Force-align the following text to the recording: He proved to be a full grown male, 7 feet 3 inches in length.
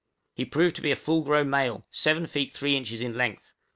He 0.33 0.45
proved 0.45 0.75
to 0.77 0.81
be 0.81 0.89
a 0.89 0.95
full 0.95 1.21
grown 1.21 1.51
male, 1.51 1.85
7 1.91 2.25
feet 2.25 2.51
3 2.51 2.75
inches 2.75 3.01
in 3.01 3.15
length. 3.15 3.53